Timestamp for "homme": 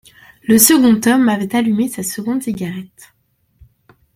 1.05-1.29